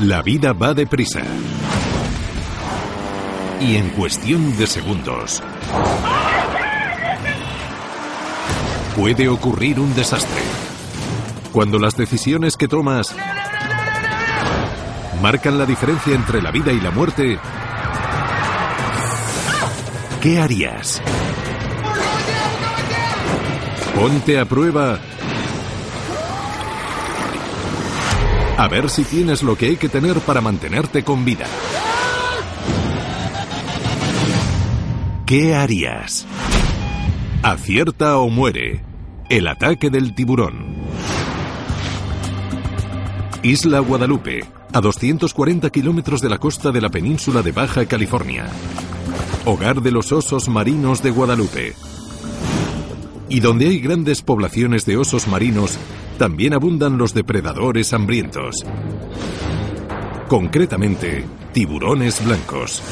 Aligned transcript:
La 0.00 0.22
vida 0.22 0.54
va 0.54 0.72
deprisa. 0.72 1.20
Y 3.60 3.76
en 3.76 3.90
cuestión 3.90 4.56
de 4.56 4.66
segundos 4.66 5.42
puede 8.96 9.28
ocurrir 9.28 9.78
un 9.78 9.94
desastre. 9.94 10.40
Cuando 11.52 11.78
las 11.78 11.98
decisiones 11.98 12.56
que 12.56 12.66
tomas 12.66 13.14
marcan 15.20 15.58
la 15.58 15.66
diferencia 15.66 16.14
entre 16.14 16.40
la 16.40 16.50
vida 16.50 16.72
y 16.72 16.80
la 16.80 16.90
muerte, 16.90 17.38
¿qué 20.22 20.40
harías? 20.40 21.02
Ponte 23.94 24.38
a 24.38 24.46
prueba 24.46 24.98
a 28.60 28.68
ver 28.68 28.90
si 28.90 29.04
tienes 29.04 29.42
lo 29.42 29.56
que 29.56 29.68
hay 29.68 29.76
que 29.78 29.88
tener 29.88 30.18
para 30.20 30.42
mantenerte 30.42 31.02
con 31.02 31.24
vida. 31.24 31.46
¿Qué 35.24 35.54
harías? 35.54 36.26
Acierta 37.42 38.18
o 38.18 38.28
muere. 38.28 38.84
El 39.30 39.48
ataque 39.48 39.88
del 39.88 40.14
tiburón. 40.14 40.74
Isla 43.42 43.78
Guadalupe, 43.78 44.44
a 44.74 44.80
240 44.82 45.70
kilómetros 45.70 46.20
de 46.20 46.28
la 46.28 46.36
costa 46.36 46.70
de 46.70 46.82
la 46.82 46.90
península 46.90 47.40
de 47.40 47.52
Baja 47.52 47.86
California. 47.86 48.46
Hogar 49.46 49.80
de 49.80 49.90
los 49.90 50.12
osos 50.12 50.50
marinos 50.50 51.02
de 51.02 51.10
Guadalupe. 51.10 51.72
Y 53.30 53.38
donde 53.40 53.68
hay 53.68 53.78
grandes 53.78 54.22
poblaciones 54.22 54.84
de 54.84 54.96
osos 54.96 55.28
marinos, 55.28 55.78
también 56.18 56.52
abundan 56.52 56.98
los 56.98 57.14
depredadores 57.14 57.92
hambrientos. 57.92 58.56
Concretamente, 60.28 61.24
tiburones 61.52 62.24
blancos. 62.24 62.82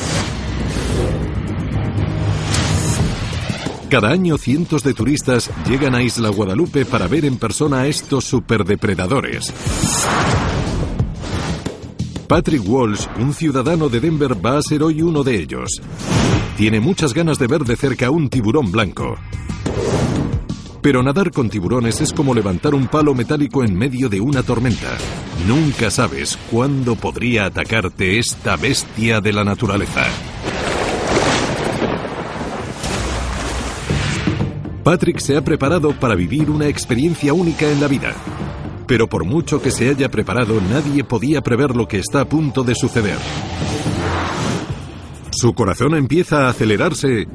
Cada 3.90 4.10
año 4.10 4.38
cientos 4.38 4.84
de 4.84 4.94
turistas 4.94 5.50
llegan 5.68 5.94
a 5.94 6.02
Isla 6.02 6.28
Guadalupe 6.28 6.84
para 6.84 7.08
ver 7.08 7.24
en 7.24 7.36
persona 7.36 7.80
a 7.80 7.86
estos 7.88 8.24
superdepredadores. 8.24 9.52
Patrick 12.28 12.62
Walsh, 12.64 13.06
un 13.18 13.32
ciudadano 13.32 13.88
de 13.88 14.00
Denver, 14.00 14.34
va 14.44 14.58
a 14.58 14.62
ser 14.62 14.82
hoy 14.82 15.02
uno 15.02 15.24
de 15.24 15.36
ellos. 15.36 15.80
Tiene 16.56 16.78
muchas 16.78 17.14
ganas 17.14 17.38
de 17.38 17.46
ver 17.46 17.64
de 17.64 17.74
cerca 17.74 18.10
un 18.10 18.28
tiburón 18.28 18.70
blanco. 18.70 19.16
Pero 20.80 21.02
nadar 21.02 21.32
con 21.32 21.50
tiburones 21.50 22.00
es 22.00 22.12
como 22.12 22.34
levantar 22.34 22.74
un 22.74 22.86
palo 22.86 23.14
metálico 23.14 23.64
en 23.64 23.76
medio 23.76 24.08
de 24.08 24.20
una 24.20 24.42
tormenta. 24.42 24.96
Nunca 25.46 25.90
sabes 25.90 26.38
cuándo 26.50 26.94
podría 26.94 27.46
atacarte 27.46 28.18
esta 28.18 28.56
bestia 28.56 29.20
de 29.20 29.32
la 29.32 29.44
naturaleza. 29.44 30.06
Patrick 34.84 35.18
se 35.18 35.36
ha 35.36 35.42
preparado 35.42 35.92
para 35.92 36.14
vivir 36.14 36.48
una 36.48 36.66
experiencia 36.66 37.34
única 37.34 37.70
en 37.70 37.80
la 37.80 37.88
vida. 37.88 38.14
Pero 38.86 39.06
por 39.06 39.24
mucho 39.26 39.60
que 39.60 39.70
se 39.70 39.90
haya 39.90 40.10
preparado, 40.10 40.60
nadie 40.62 41.04
podía 41.04 41.42
prever 41.42 41.76
lo 41.76 41.86
que 41.86 41.98
está 41.98 42.22
a 42.22 42.24
punto 42.24 42.62
de 42.62 42.74
suceder. 42.74 43.18
Su 45.30 45.52
corazón 45.52 45.94
empieza 45.94 46.46
a 46.46 46.48
acelerarse 46.48 47.26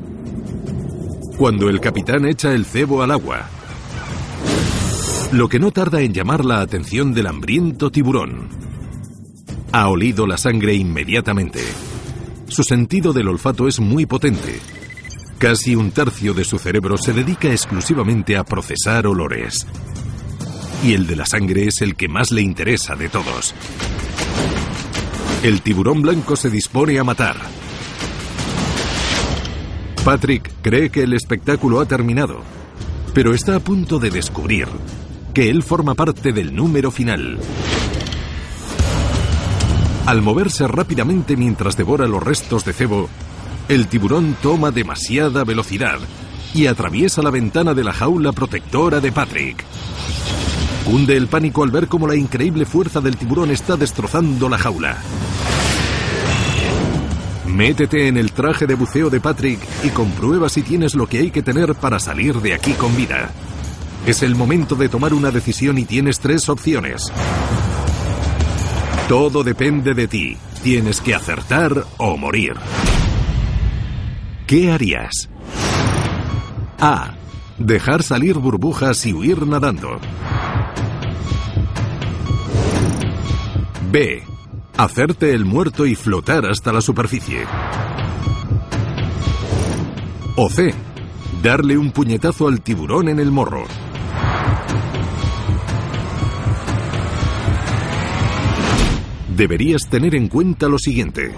cuando 1.37 1.69
el 1.69 1.79
capitán 1.79 2.25
echa 2.25 2.53
el 2.53 2.65
cebo 2.65 3.01
al 3.01 3.11
agua. 3.11 3.49
Lo 5.31 5.49
que 5.49 5.59
no 5.59 5.71
tarda 5.71 6.01
en 6.01 6.13
llamar 6.13 6.45
la 6.45 6.61
atención 6.61 7.13
del 7.13 7.27
hambriento 7.27 7.91
tiburón. 7.91 8.49
Ha 9.71 9.89
olido 9.89 10.27
la 10.27 10.37
sangre 10.37 10.75
inmediatamente. 10.75 11.61
Su 12.47 12.63
sentido 12.63 13.13
del 13.13 13.27
olfato 13.27 13.67
es 13.67 13.79
muy 13.79 14.05
potente 14.05 14.59
Casi 15.43 15.75
un 15.75 15.91
tercio 15.91 16.33
de 16.33 16.45
su 16.45 16.57
cerebro 16.57 16.97
se 16.97 17.11
dedica 17.11 17.51
exclusivamente 17.51 18.37
a 18.37 18.45
procesar 18.45 19.05
olores. 19.07 19.67
Y 20.85 20.93
el 20.93 21.05
de 21.05 21.17
la 21.17 21.25
sangre 21.25 21.67
es 21.67 21.81
el 21.81 21.97
que 21.97 22.07
más 22.07 22.31
le 22.31 22.41
interesa 22.41 22.95
de 22.95 23.09
todos. 23.09 23.53
El 25.43 25.61
tiburón 25.61 26.01
blanco 26.01 26.37
se 26.37 26.49
dispone 26.49 26.97
a 26.97 27.03
matar. 27.03 27.35
Patrick 30.03 30.51
cree 30.61 30.89
que 30.89 31.03
el 31.03 31.13
espectáculo 31.13 31.79
ha 31.79 31.85
terminado, 31.85 32.41
pero 33.13 33.33
está 33.33 33.55
a 33.55 33.59
punto 33.61 33.99
de 33.99 34.09
descubrir 34.09 34.67
que 35.33 35.49
él 35.49 35.63
forma 35.63 35.95
parte 35.95 36.33
del 36.33 36.53
número 36.53 36.91
final. 36.91 37.39
Al 40.05 40.21
moverse 40.21 40.67
rápidamente 40.67 41.37
mientras 41.37 41.77
devora 41.77 42.05
los 42.05 42.21
restos 42.21 42.65
de 42.65 42.73
cebo, 42.73 43.07
el 43.69 43.87
tiburón 43.87 44.35
toma 44.41 44.71
demasiada 44.71 45.45
velocidad 45.45 45.99
y 46.53 46.65
atraviesa 46.65 47.21
la 47.21 47.29
ventana 47.29 47.73
de 47.73 47.85
la 47.85 47.93
jaula 47.93 48.33
protectora 48.33 48.99
de 48.99 49.13
Patrick. 49.13 49.63
Cunde 50.83 51.15
el 51.15 51.27
pánico 51.27 51.63
al 51.63 51.71
ver 51.71 51.87
cómo 51.87 52.07
la 52.07 52.15
increíble 52.15 52.65
fuerza 52.65 52.99
del 52.99 53.15
tiburón 53.15 53.51
está 53.51 53.77
destrozando 53.77 54.49
la 54.49 54.57
jaula. 54.57 54.97
Métete 57.53 58.07
en 58.07 58.17
el 58.17 58.31
traje 58.31 58.65
de 58.65 58.73
buceo 58.73 59.11
de 59.11 59.19
Patrick 59.19 59.59
y 59.83 59.89
comprueba 59.89 60.49
si 60.49 60.63
tienes 60.63 60.95
lo 60.95 61.05
que 61.05 61.19
hay 61.19 61.29
que 61.29 61.43
tener 61.43 61.75
para 61.75 61.99
salir 61.99 62.41
de 62.41 62.55
aquí 62.55 62.73
con 62.73 62.95
vida. 62.97 63.29
Es 64.07 64.23
el 64.23 64.35
momento 64.35 64.75
de 64.75 64.89
tomar 64.89 65.13
una 65.13 65.29
decisión 65.29 65.77
y 65.77 65.85
tienes 65.85 66.19
tres 66.19 66.49
opciones. 66.49 67.11
Todo 69.07 69.43
depende 69.43 69.93
de 69.93 70.07
ti. 70.07 70.37
Tienes 70.63 70.99
que 70.99 71.13
acertar 71.13 71.85
o 71.97 72.17
morir. 72.17 72.55
¿Qué 74.47 74.71
harías? 74.71 75.29
A. 76.79 77.13
Dejar 77.59 78.01
salir 78.01 78.39
burbujas 78.39 79.05
y 79.05 79.13
huir 79.13 79.45
nadando. 79.45 79.99
B. 83.91 84.32
Hacerte 84.75 85.35
el 85.35 85.45
muerto 85.45 85.85
y 85.85 85.93
flotar 85.93 86.47
hasta 86.47 86.73
la 86.73 86.81
superficie. 86.81 87.45
O 90.35 90.49
C. 90.49 90.73
Darle 91.43 91.77
un 91.77 91.91
puñetazo 91.91 92.47
al 92.47 92.61
tiburón 92.61 93.07
en 93.07 93.19
el 93.19 93.29
morro. 93.29 93.65
Deberías 99.35 99.87
tener 99.89 100.15
en 100.15 100.27
cuenta 100.27 100.67
lo 100.67 100.79
siguiente. 100.79 101.35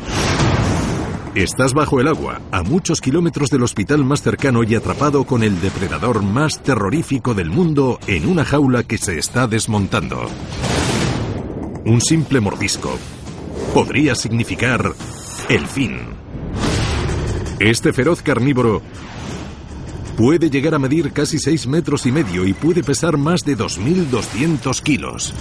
Estás 1.36 1.74
bajo 1.74 2.00
el 2.00 2.08
agua, 2.08 2.40
a 2.52 2.64
muchos 2.64 3.02
kilómetros 3.02 3.50
del 3.50 3.64
hospital 3.64 4.06
más 4.06 4.22
cercano 4.22 4.64
y 4.64 4.76
atrapado 4.76 5.26
con 5.26 5.44
el 5.44 5.60
depredador 5.60 6.24
más 6.24 6.64
terrorífico 6.64 7.34
del 7.34 7.50
mundo 7.50 8.00
en 8.08 8.30
una 8.30 8.46
jaula 8.46 8.84
que 8.84 8.98
se 8.98 9.20
está 9.20 9.46
desmontando. 9.46 10.30
Un 11.84 12.00
simple 12.00 12.40
mordisco 12.40 12.98
podría 13.76 14.16
significar 14.16 14.96
el 15.50 15.68
fin. 15.68 15.98
Este 17.60 17.92
feroz 17.92 18.22
carnívoro 18.22 18.82
puede 20.16 20.50
llegar 20.50 20.76
a 20.76 20.80
medir 20.80 21.12
casi 21.12 21.40
6 21.40 21.68
metros 21.68 22.06
y 22.06 22.14
medio 22.14 22.46
y 22.46 22.54
puede 22.54 22.84
pesar 22.84 23.18
más 23.18 23.42
de 23.44 23.58
2.200 23.58 24.82
kilos. 24.82 25.34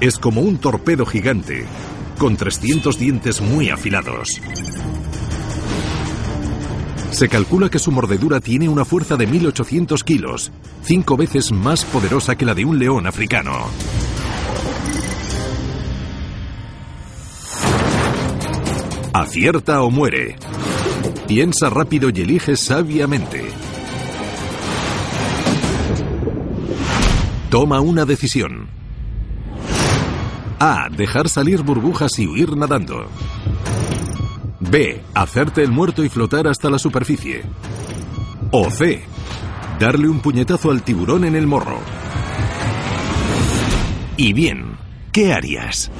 Es 0.00 0.16
como 0.20 0.42
un 0.42 0.58
torpedo 0.58 1.04
gigante 1.04 1.64
con 2.18 2.36
300 2.36 2.96
dientes 2.96 3.40
muy 3.40 3.70
afilados. 3.70 4.40
Se 7.10 7.28
calcula 7.28 7.68
que 7.68 7.80
su 7.80 7.90
mordedura 7.90 8.38
tiene 8.38 8.68
una 8.68 8.84
fuerza 8.84 9.16
de 9.16 9.26
1800 9.26 10.04
kilos, 10.04 10.52
cinco 10.84 11.16
veces 11.16 11.50
más 11.50 11.84
poderosa 11.84 12.36
que 12.36 12.44
la 12.44 12.54
de 12.54 12.64
un 12.64 12.78
león 12.78 13.08
africano. 13.08 13.66
Acierta 19.12 19.82
o 19.82 19.90
muere. 19.90 20.36
Piensa 21.26 21.68
rápido 21.68 22.10
y 22.10 22.20
elige 22.20 22.54
sabiamente. 22.54 23.42
Toma 27.50 27.80
una 27.80 28.04
decisión. 28.04 28.68
A. 30.60 30.88
Dejar 30.96 31.28
salir 31.28 31.62
burbujas 31.62 32.16
y 32.20 32.28
huir 32.28 32.56
nadando. 32.56 33.08
B. 34.60 35.02
Hacerte 35.14 35.64
el 35.64 35.72
muerto 35.72 36.04
y 36.04 36.08
flotar 36.08 36.46
hasta 36.46 36.70
la 36.70 36.78
superficie. 36.78 37.42
O 38.52 38.70
C. 38.70 39.02
Darle 39.80 40.08
un 40.08 40.20
puñetazo 40.20 40.70
al 40.70 40.82
tiburón 40.82 41.24
en 41.24 41.34
el 41.34 41.48
morro. 41.48 41.80
Y 44.16 44.32
bien, 44.34 44.76
¿qué 45.10 45.32
harías? 45.32 45.90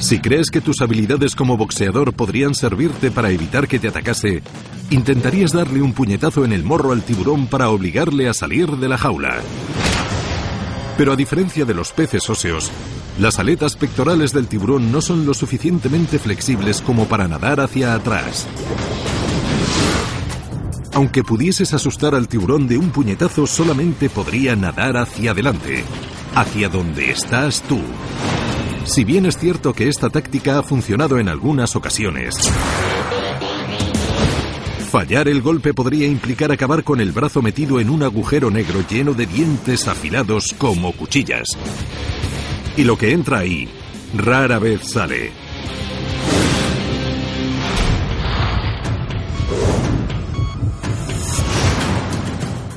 Si 0.00 0.18
crees 0.20 0.50
que 0.50 0.60
tus 0.60 0.80
habilidades 0.80 1.34
como 1.34 1.56
boxeador 1.56 2.12
podrían 2.12 2.54
servirte 2.54 3.10
para 3.10 3.30
evitar 3.30 3.68
que 3.68 3.78
te 3.78 3.88
atacase, 3.88 4.42
intentarías 4.90 5.52
darle 5.52 5.80
un 5.80 5.92
puñetazo 5.92 6.44
en 6.44 6.52
el 6.52 6.62
morro 6.62 6.92
al 6.92 7.02
tiburón 7.02 7.46
para 7.46 7.70
obligarle 7.70 8.28
a 8.28 8.34
salir 8.34 8.68
de 8.70 8.88
la 8.88 8.98
jaula. 8.98 9.40
Pero 10.98 11.12
a 11.12 11.16
diferencia 11.16 11.64
de 11.64 11.74
los 11.74 11.92
peces 11.92 12.28
óseos, 12.28 12.70
las 13.18 13.38
aletas 13.38 13.76
pectorales 13.76 14.32
del 14.32 14.46
tiburón 14.46 14.92
no 14.92 15.00
son 15.00 15.24
lo 15.24 15.34
suficientemente 15.34 16.18
flexibles 16.18 16.80
como 16.80 17.06
para 17.06 17.28
nadar 17.28 17.60
hacia 17.60 17.94
atrás. 17.94 18.46
Aunque 20.94 21.24
pudieses 21.24 21.74
asustar 21.74 22.14
al 22.14 22.28
tiburón 22.28 22.68
de 22.68 22.76
un 22.76 22.90
puñetazo, 22.90 23.46
solamente 23.46 24.08
podría 24.08 24.54
nadar 24.54 24.96
hacia 24.96 25.32
adelante, 25.32 25.84
hacia 26.34 26.68
donde 26.68 27.10
estás 27.10 27.62
tú. 27.62 27.80
Si 28.84 29.04
bien 29.04 29.26
es 29.26 29.38
cierto 29.38 29.72
que 29.72 29.88
esta 29.88 30.10
táctica 30.10 30.58
ha 30.58 30.62
funcionado 30.62 31.18
en 31.18 31.28
algunas 31.28 31.74
ocasiones, 31.74 32.34
fallar 34.90 35.26
el 35.28 35.42
golpe 35.42 35.72
podría 35.72 36.06
implicar 36.06 36.52
acabar 36.52 36.84
con 36.84 37.00
el 37.00 37.10
brazo 37.10 37.42
metido 37.42 37.80
en 37.80 37.90
un 37.90 38.02
agujero 38.02 38.50
negro 38.50 38.84
lleno 38.88 39.14
de 39.14 39.26
dientes 39.26 39.88
afilados 39.88 40.54
como 40.58 40.92
cuchillas. 40.92 41.48
Y 42.76 42.84
lo 42.84 42.96
que 42.96 43.12
entra 43.12 43.38
ahí 43.38 43.68
rara 44.16 44.58
vez 44.58 44.82
sale. 44.82 45.32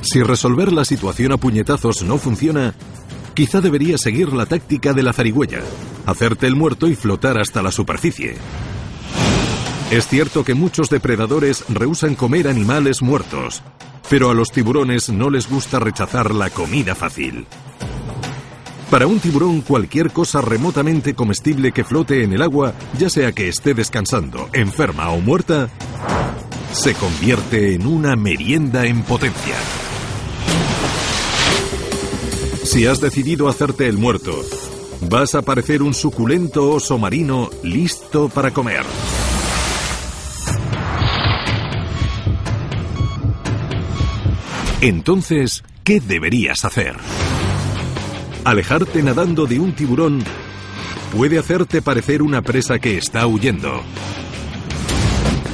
Si 0.00 0.22
resolver 0.22 0.72
la 0.72 0.86
situación 0.86 1.32
a 1.32 1.36
puñetazos 1.36 2.02
no 2.02 2.16
funciona, 2.16 2.74
quizá 3.38 3.60
debería 3.60 3.96
seguir 3.98 4.32
la 4.32 4.46
táctica 4.46 4.92
de 4.92 5.04
la 5.04 5.12
zarigüeya, 5.12 5.60
hacerte 6.06 6.48
el 6.48 6.56
muerto 6.56 6.88
y 6.88 6.96
flotar 6.96 7.38
hasta 7.38 7.62
la 7.62 7.70
superficie. 7.70 8.34
Es 9.92 10.08
cierto 10.08 10.42
que 10.42 10.54
muchos 10.54 10.90
depredadores 10.90 11.64
rehusan 11.68 12.16
comer 12.16 12.48
animales 12.48 13.00
muertos, 13.00 13.62
pero 14.10 14.28
a 14.30 14.34
los 14.34 14.50
tiburones 14.50 15.08
no 15.08 15.30
les 15.30 15.48
gusta 15.48 15.78
rechazar 15.78 16.34
la 16.34 16.50
comida 16.50 16.96
fácil. 16.96 17.46
Para 18.90 19.06
un 19.06 19.20
tiburón 19.20 19.60
cualquier 19.60 20.10
cosa 20.10 20.40
remotamente 20.40 21.14
comestible 21.14 21.70
que 21.70 21.84
flote 21.84 22.24
en 22.24 22.32
el 22.32 22.42
agua, 22.42 22.74
ya 22.98 23.08
sea 23.08 23.30
que 23.30 23.46
esté 23.46 23.72
descansando, 23.72 24.48
enferma 24.52 25.10
o 25.10 25.20
muerta, 25.20 25.68
se 26.72 26.92
convierte 26.94 27.74
en 27.74 27.86
una 27.86 28.16
merienda 28.16 28.84
en 28.84 29.02
potencia. 29.02 29.54
Si 32.68 32.84
has 32.84 33.00
decidido 33.00 33.48
hacerte 33.48 33.86
el 33.86 33.96
muerto, 33.96 34.44
vas 35.08 35.34
a 35.34 35.40
parecer 35.40 35.82
un 35.82 35.94
suculento 35.94 36.68
oso 36.68 36.98
marino 36.98 37.48
listo 37.62 38.28
para 38.28 38.50
comer. 38.50 38.82
Entonces, 44.82 45.64
¿qué 45.82 45.98
deberías 45.98 46.66
hacer? 46.66 46.94
Alejarte 48.44 49.02
nadando 49.02 49.46
de 49.46 49.58
un 49.58 49.72
tiburón 49.72 50.22
puede 51.16 51.38
hacerte 51.38 51.80
parecer 51.80 52.20
una 52.20 52.42
presa 52.42 52.78
que 52.78 52.98
está 52.98 53.26
huyendo. 53.26 53.80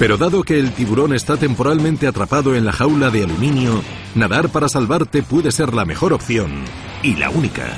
Pero 0.01 0.17
dado 0.17 0.43
que 0.43 0.59
el 0.59 0.73
tiburón 0.73 1.15
está 1.15 1.37
temporalmente 1.37 2.09
atrapado 2.09 2.57
en 2.57 2.65
la 2.65 2.73
jaula 2.73 3.11
de 3.11 3.23
aluminio, 3.23 3.85
nadar 4.17 4.49
para 4.49 4.69
salvarte 4.69 5.23
puede 5.23 5.53
ser 5.53 5.75
la 5.75 5.85
mejor 5.85 6.13
opción 6.13 6.65
y 7.05 7.15
la 7.17 7.29
única. 7.29 7.69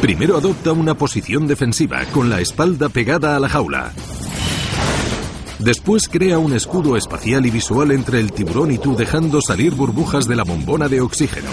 Primero 0.00 0.36
adopta 0.36 0.72
una 0.72 0.94
posición 0.94 1.48
defensiva 1.48 2.04
con 2.12 2.30
la 2.30 2.40
espalda 2.40 2.88
pegada 2.88 3.34
a 3.34 3.40
la 3.40 3.48
jaula. 3.48 3.92
Después 5.58 6.08
crea 6.08 6.38
un 6.38 6.52
escudo 6.52 6.96
espacial 6.96 7.44
y 7.46 7.50
visual 7.50 7.90
entre 7.90 8.20
el 8.20 8.32
tiburón 8.32 8.70
y 8.70 8.78
tú 8.78 8.96
dejando 8.96 9.40
salir 9.40 9.74
burbujas 9.74 10.26
de 10.28 10.36
la 10.36 10.44
bombona 10.44 10.88
de 10.88 11.00
oxígeno. 11.00 11.50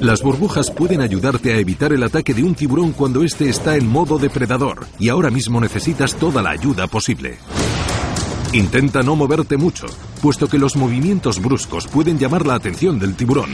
Las 0.00 0.22
burbujas 0.22 0.70
pueden 0.72 1.00
ayudarte 1.00 1.52
a 1.52 1.58
evitar 1.58 1.92
el 1.92 2.02
ataque 2.02 2.34
de 2.34 2.42
un 2.42 2.54
tiburón 2.54 2.92
cuando 2.92 3.22
éste 3.22 3.48
está 3.48 3.76
en 3.76 3.86
modo 3.86 4.18
depredador 4.18 4.86
y 4.98 5.08
ahora 5.08 5.30
mismo 5.30 5.60
necesitas 5.60 6.16
toda 6.16 6.42
la 6.42 6.50
ayuda 6.50 6.88
posible. 6.88 7.38
Intenta 8.52 9.02
no 9.02 9.14
moverte 9.14 9.56
mucho, 9.56 9.86
puesto 10.20 10.48
que 10.48 10.58
los 10.58 10.76
movimientos 10.76 11.40
bruscos 11.40 11.86
pueden 11.86 12.18
llamar 12.18 12.44
la 12.46 12.54
atención 12.54 12.98
del 12.98 13.14
tiburón. 13.14 13.50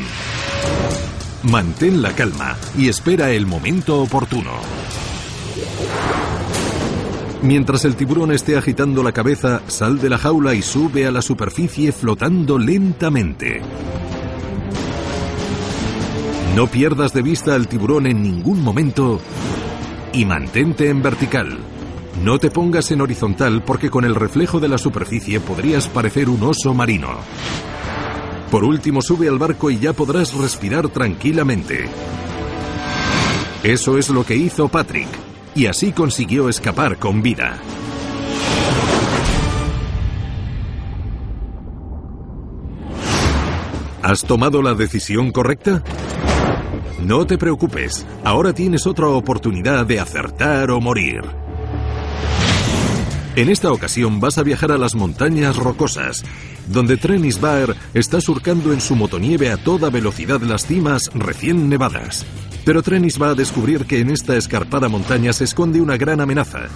Mantén 1.44 2.00
la 2.00 2.14
calma 2.14 2.56
y 2.78 2.88
espera 2.88 3.30
el 3.30 3.46
momento 3.46 4.00
oportuno. 4.00 4.52
Mientras 7.42 7.84
el 7.84 7.96
tiburón 7.96 8.30
esté 8.30 8.56
agitando 8.56 9.02
la 9.02 9.10
cabeza, 9.10 9.60
sal 9.66 10.00
de 10.00 10.08
la 10.08 10.18
jaula 10.18 10.54
y 10.54 10.62
sube 10.62 11.04
a 11.04 11.10
la 11.10 11.20
superficie 11.20 11.90
flotando 11.90 12.58
lentamente. 12.58 13.60
No 16.54 16.68
pierdas 16.68 17.12
de 17.12 17.22
vista 17.22 17.56
al 17.56 17.66
tiburón 17.66 18.06
en 18.06 18.22
ningún 18.22 18.62
momento 18.62 19.20
y 20.12 20.24
mantente 20.24 20.90
en 20.90 21.02
vertical. 21.02 21.58
No 22.22 22.38
te 22.38 22.52
pongas 22.52 22.92
en 22.92 23.00
horizontal 23.00 23.64
porque 23.64 23.90
con 23.90 24.04
el 24.04 24.14
reflejo 24.14 24.60
de 24.60 24.68
la 24.68 24.78
superficie 24.78 25.40
podrías 25.40 25.88
parecer 25.88 26.28
un 26.28 26.42
oso 26.44 26.72
marino. 26.72 27.08
Por 28.52 28.64
último, 28.64 29.00
sube 29.00 29.31
al 29.31 29.38
barco 29.38 29.70
y 29.70 29.78
ya 29.78 29.94
podrás 29.94 30.34
respirar 30.34 30.90
tranquilamente. 30.90 31.88
Eso 33.62 33.96
es 33.96 34.10
lo 34.10 34.26
que 34.26 34.37
hizo 34.37 34.69
Patrick, 34.69 35.08
y 35.54 35.64
así 35.64 35.90
consiguió 35.90 36.50
escapar 36.50 36.99
con 36.99 37.22
vida. 37.22 37.58
¿Has 44.02 44.20
tomado 44.20 44.60
la 44.60 44.75
decisión 44.75 45.32
correcta? 45.32 45.82
No 47.00 47.26
te 47.26 47.38
preocupes, 47.38 48.06
ahora 48.22 48.52
tienes 48.52 48.87
otra 48.87 49.08
oportunidad 49.08 49.87
de 49.87 49.99
acertar 49.99 50.70
o 50.72 50.78
morir. 50.78 51.41
En 53.34 53.49
esta 53.49 53.73
ocasión 53.73 54.20
vas 54.20 54.37
a 54.37 54.43
viajar 54.43 54.73
a 54.73 54.79
las 54.79 54.94
montañas 54.94 55.56
rocosas, 55.56 56.23
donde 56.69 56.99
Trenis 56.99 57.40
Baer 57.40 57.75
está 57.94 58.20
surcando 58.20 58.75
en 58.75 58.81
su 58.82 58.94
motonieve 58.94 59.50
a 59.50 59.56
toda 59.56 59.88
velocidad 59.88 60.43
las 60.43 60.67
cimas 60.67 61.11
recién 61.14 61.70
nevadas. 61.70 62.26
Pero 62.67 62.82
Trenis 62.82 63.20
va 63.20 63.31
a 63.31 63.34
descubrir 63.34 63.87
que 63.87 64.00
en 64.00 64.11
esta 64.11 64.37
escarpada 64.37 64.90
montaña 64.90 65.32
se 65.32 65.44
esconde 65.44 65.81
una 65.81 65.96
gran 65.96 66.20
amenaza. 66.20 66.69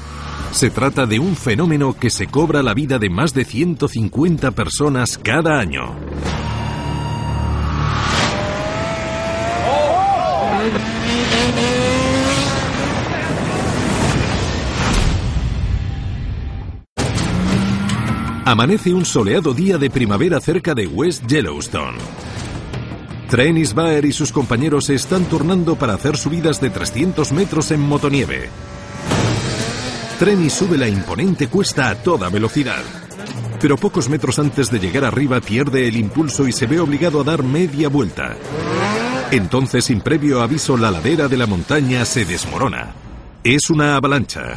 Se 0.52 0.70
trata 0.70 1.04
de 1.04 1.18
un 1.18 1.36
fenómeno 1.36 1.94
que 1.94 2.08
se 2.08 2.26
cobra 2.26 2.62
la 2.62 2.72
vida 2.72 2.98
de 2.98 3.10
más 3.10 3.34
de 3.34 3.44
150 3.44 4.52
personas 4.52 5.18
cada 5.18 5.58
año. 5.58 5.94
Amanece 18.46 18.94
un 18.94 19.04
soleado 19.04 19.52
día 19.54 19.76
de 19.76 19.90
primavera 19.90 20.40
cerca 20.40 20.72
de 20.72 20.86
West 20.86 21.26
Yellowstone. 21.26 21.98
Trenis 23.28 23.74
Baer 23.74 24.04
y 24.04 24.12
sus 24.12 24.30
compañeros 24.30 24.84
se 24.84 24.94
están 24.94 25.24
turnando 25.24 25.74
para 25.74 25.94
hacer 25.94 26.16
subidas 26.16 26.60
de 26.60 26.70
300 26.70 27.32
metros 27.32 27.72
en 27.72 27.80
motonieve. 27.80 28.48
Trenis 30.20 30.52
sube 30.52 30.78
la 30.78 30.88
imponente 30.88 31.48
cuesta 31.48 31.88
a 31.88 31.96
toda 31.96 32.28
velocidad. 32.28 32.84
Pero 33.60 33.76
pocos 33.76 34.08
metros 34.08 34.38
antes 34.38 34.70
de 34.70 34.78
llegar 34.78 35.04
arriba 35.04 35.40
pierde 35.40 35.88
el 35.88 35.96
impulso 35.96 36.46
y 36.46 36.52
se 36.52 36.66
ve 36.66 36.78
obligado 36.78 37.22
a 37.22 37.24
dar 37.24 37.42
media 37.42 37.88
vuelta. 37.88 38.36
Entonces, 39.32 39.86
sin 39.86 40.00
previo 40.00 40.40
aviso, 40.40 40.76
la 40.76 40.92
ladera 40.92 41.26
de 41.26 41.36
la 41.36 41.46
montaña 41.46 42.04
se 42.04 42.24
desmorona. 42.24 42.94
Es 43.42 43.70
una 43.70 43.96
avalancha. 43.96 44.54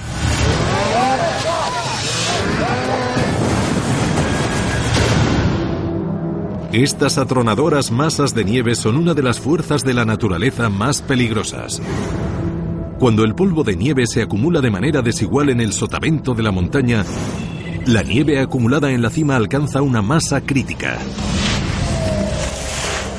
Estas 6.72 7.18
atronadoras 7.18 7.90
masas 7.90 8.36
de 8.36 8.46
nieve 8.46 8.76
son 8.76 8.96
una 8.96 9.16
de 9.16 9.24
las 9.24 9.40
fuerzas 9.40 9.84
de 9.84 9.96
la 9.96 10.06
naturaleza 10.06 10.70
más 10.70 11.02
peligrosas. 11.02 11.82
Cuando 13.00 13.24
el 13.24 13.34
polvo 13.34 13.64
de 13.64 13.76
nieve 13.76 14.06
se 14.06 14.22
acumula 14.22 14.62
de 14.62 14.70
manera 14.70 15.02
desigual 15.02 15.50
en 15.50 15.62
el 15.62 15.74
sotavento 15.74 16.36
de 16.36 16.44
la 16.44 16.52
montaña, 16.52 17.04
la 17.88 18.04
nieve 18.04 18.40
acumulada 18.40 18.92
en 18.92 19.02
la 19.02 19.10
cima 19.10 19.36
alcanza 19.36 19.82
una 19.82 20.04
masa 20.04 20.42
crítica. 20.42 21.00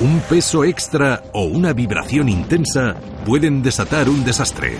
Un 0.00 0.20
peso 0.28 0.62
extra 0.62 1.24
o 1.32 1.42
una 1.42 1.72
vibración 1.72 2.28
intensa 2.28 2.94
pueden 3.26 3.62
desatar 3.62 4.08
un 4.08 4.24
desastre. 4.24 4.78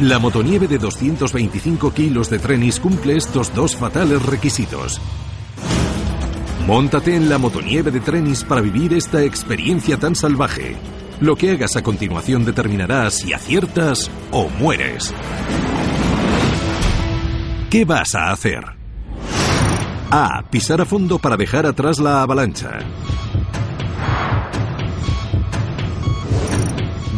La 0.00 0.18
motonieve 0.18 0.68
de 0.68 0.76
225 0.76 1.94
kilos 1.94 2.28
de 2.28 2.38
trenis 2.40 2.78
cumple 2.78 3.16
estos 3.16 3.54
dos 3.54 3.74
fatales 3.74 4.22
requisitos. 4.22 5.00
Móntate 6.66 7.14
en 7.14 7.28
la 7.28 7.36
motonieve 7.36 7.90
de 7.90 8.00
Trenis 8.00 8.42
para 8.42 8.62
vivir 8.62 8.94
esta 8.94 9.22
experiencia 9.22 9.98
tan 9.98 10.14
salvaje. 10.14 10.76
Lo 11.20 11.36
que 11.36 11.50
hagas 11.50 11.76
a 11.76 11.82
continuación 11.82 12.46
determinará 12.46 13.10
si 13.10 13.34
aciertas 13.34 14.10
o 14.30 14.48
mueres. 14.48 15.12
¿Qué 17.68 17.84
vas 17.84 18.14
a 18.14 18.30
hacer? 18.30 18.64
A. 20.10 20.42
Pisar 20.50 20.80
a 20.80 20.86
fondo 20.86 21.18
para 21.18 21.36
dejar 21.36 21.66
atrás 21.66 21.98
la 21.98 22.22
avalancha. 22.22 22.78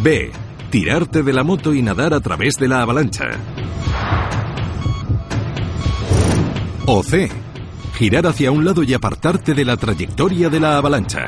B. 0.03 0.33
Tirarte 0.71 1.23
de 1.23 1.33
la 1.33 1.45
moto 1.45 1.73
y 1.73 1.83
nadar 1.83 2.15
a 2.15 2.21
través 2.21 2.55
de 2.55 2.67
la 2.67 2.83
avalancha. 2.83 3.27
O 6.87 7.05
C. 7.05 7.46
Girar 7.97 8.27
hacia 8.27 8.51
un 8.51 8.63
lado 8.63 8.83
y 8.83 8.93
apartarte 8.93 9.55
de 9.55 9.65
la 9.65 9.75
trayectoria 9.79 10.51
de 10.51 10.61
la 10.61 10.77
avalancha. 10.77 11.25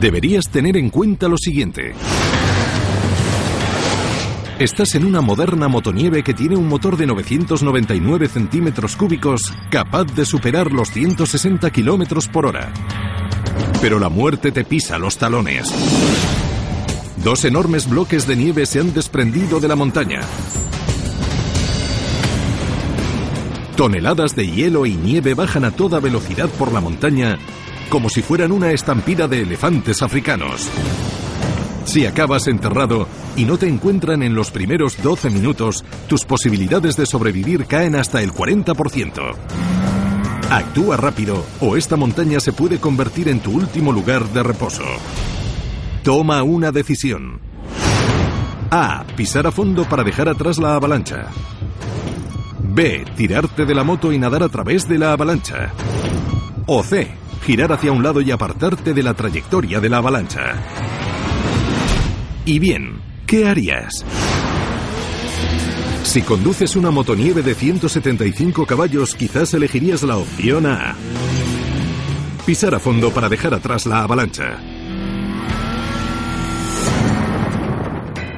Deberías 0.00 0.50
tener 0.50 0.76
en 0.76 0.90
cuenta 0.90 1.28
lo 1.28 1.38
siguiente. 1.38 1.92
Estás 4.58 4.96
en 4.96 5.04
una 5.04 5.20
moderna 5.20 5.68
motonieve 5.68 6.24
que 6.24 6.34
tiene 6.34 6.56
un 6.56 6.66
motor 6.66 6.96
de 6.96 7.06
999 7.06 8.26
centímetros 8.26 8.96
cúbicos 8.96 9.52
capaz 9.70 10.06
de 10.16 10.24
superar 10.24 10.72
los 10.72 10.90
160 10.90 11.70
kilómetros 11.70 12.26
por 12.26 12.44
hora. 12.44 12.72
Pero 13.80 14.00
la 14.00 14.08
muerte 14.08 14.50
te 14.50 14.64
pisa 14.64 14.98
los 14.98 15.16
talones. 15.16 15.72
Dos 17.22 17.44
enormes 17.44 17.88
bloques 17.88 18.26
de 18.26 18.34
nieve 18.34 18.66
se 18.66 18.80
han 18.80 18.92
desprendido 18.92 19.60
de 19.60 19.68
la 19.68 19.76
montaña. 19.76 20.20
Toneladas 23.76 24.36
de 24.36 24.46
hielo 24.46 24.86
y 24.86 24.94
nieve 24.94 25.34
bajan 25.34 25.64
a 25.64 25.70
toda 25.70 26.00
velocidad 26.00 26.48
por 26.50 26.72
la 26.72 26.80
montaña 26.80 27.38
como 27.88 28.08
si 28.08 28.22
fueran 28.22 28.52
una 28.52 28.72
estampida 28.72 29.28
de 29.28 29.42
elefantes 29.42 30.02
africanos. 30.02 30.68
Si 31.84 32.06
acabas 32.06 32.48
enterrado 32.48 33.06
y 33.36 33.44
no 33.44 33.58
te 33.58 33.68
encuentran 33.68 34.22
en 34.22 34.34
los 34.34 34.50
primeros 34.50 35.00
12 35.02 35.30
minutos, 35.30 35.84
tus 36.08 36.24
posibilidades 36.24 36.96
de 36.96 37.06
sobrevivir 37.06 37.66
caen 37.66 37.94
hasta 37.94 38.22
el 38.22 38.32
40%. 38.32 39.34
Actúa 40.50 40.96
rápido 40.96 41.44
o 41.60 41.76
esta 41.76 41.96
montaña 41.96 42.40
se 42.40 42.52
puede 42.52 42.78
convertir 42.78 43.28
en 43.28 43.40
tu 43.40 43.52
último 43.52 43.92
lugar 43.92 44.28
de 44.30 44.42
reposo. 44.42 44.84
Toma 46.02 46.42
una 46.42 46.72
decisión. 46.72 47.40
A. 48.70 49.04
Pisar 49.16 49.46
a 49.46 49.52
fondo 49.52 49.84
para 49.84 50.02
dejar 50.02 50.28
atrás 50.28 50.58
la 50.58 50.74
avalancha. 50.74 51.28
B. 52.74 53.04
Tirarte 53.16 53.64
de 53.64 53.74
la 53.74 53.84
moto 53.84 54.12
y 54.12 54.18
nadar 54.18 54.42
a 54.42 54.48
través 54.48 54.88
de 54.88 54.98
la 54.98 55.12
avalancha. 55.12 55.72
O 56.66 56.82
C. 56.82 57.08
Girar 57.44 57.72
hacia 57.72 57.92
un 57.92 58.02
lado 58.02 58.20
y 58.20 58.32
apartarte 58.32 58.92
de 58.92 59.02
la 59.02 59.14
trayectoria 59.14 59.78
de 59.78 59.88
la 59.88 59.98
avalancha. 59.98 60.54
Y 62.44 62.58
bien, 62.58 63.00
¿qué 63.26 63.46
harías? 63.46 64.04
Si 66.02 66.22
conduces 66.22 66.74
una 66.74 66.90
motonieve 66.90 67.42
de 67.42 67.54
175 67.54 68.66
caballos, 68.66 69.14
quizás 69.14 69.54
elegirías 69.54 70.02
la 70.02 70.16
opción 70.16 70.66
A. 70.66 70.96
Pisar 72.44 72.74
a 72.74 72.80
fondo 72.80 73.10
para 73.10 73.28
dejar 73.28 73.54
atrás 73.54 73.86
la 73.86 74.02
avalancha. 74.02 74.73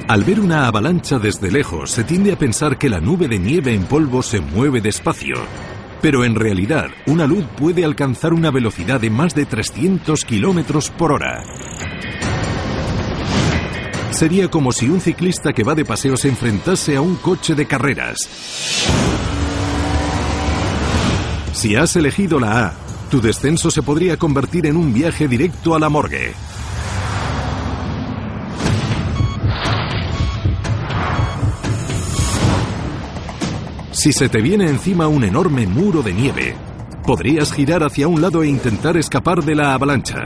Al 0.07 0.23
ver 0.23 0.39
una 0.39 0.67
avalancha 0.67 1.19
desde 1.19 1.51
lejos, 1.51 1.91
se 1.91 2.05
tiende 2.05 2.31
a 2.31 2.37
pensar 2.37 2.77
que 2.77 2.89
la 2.89 3.01
nube 3.01 3.27
de 3.27 3.39
nieve 3.39 3.73
en 3.73 3.83
polvo 3.83 4.23
se 4.23 4.39
mueve 4.39 4.79
despacio. 4.79 5.35
Pero 6.01 6.23
en 6.23 6.35
realidad, 6.35 6.85
una 7.07 7.27
luz 7.27 7.43
puede 7.57 7.83
alcanzar 7.83 8.31
una 8.31 8.49
velocidad 8.49 9.01
de 9.01 9.09
más 9.09 9.35
de 9.35 9.45
300 9.45 10.23
kilómetros 10.23 10.91
por 10.91 11.11
hora. 11.11 11.43
Sería 14.11 14.49
como 14.49 14.71
si 14.71 14.87
un 14.87 15.01
ciclista 15.01 15.51
que 15.51 15.65
va 15.65 15.75
de 15.75 15.83
paseo 15.83 16.15
se 16.15 16.29
enfrentase 16.29 16.95
a 16.95 17.01
un 17.01 17.17
coche 17.17 17.53
de 17.53 17.65
carreras. 17.65 18.17
Si 21.51 21.75
has 21.75 21.97
elegido 21.97 22.39
la 22.39 22.67
A, 22.67 22.73
tu 23.11 23.19
descenso 23.19 23.69
se 23.69 23.83
podría 23.83 24.15
convertir 24.15 24.67
en 24.67 24.77
un 24.77 24.93
viaje 24.93 25.27
directo 25.27 25.75
a 25.75 25.79
la 25.79 25.89
morgue. 25.89 26.33
Si 33.97 34.13
se 34.13 34.29
te 34.29 34.43
viene 34.43 34.69
encima 34.69 35.07
un 35.07 35.23
enorme 35.23 35.65
muro 35.65 36.03
de 36.03 36.13
nieve, 36.13 36.55
podrías 37.03 37.51
girar 37.51 37.81
hacia 37.81 38.07
un 38.07 38.21
lado 38.21 38.43
e 38.43 38.47
intentar 38.47 38.95
escapar 38.95 39.43
de 39.43 39.55
la 39.55 39.73
avalancha. 39.73 40.25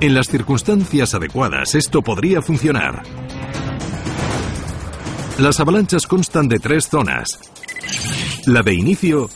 En 0.00 0.14
las 0.14 0.26
circunstancias 0.26 1.14
adecuadas 1.14 1.76
esto 1.76 2.02
podría 2.02 2.42
funcionar. 2.42 3.04
Las 5.38 5.60
avalanchas 5.60 6.08
constan 6.08 6.48
de 6.48 6.58
tres 6.58 6.88
zonas. 6.88 7.38
La 8.44 8.62
de 8.62 8.74
inicio, 8.74 9.30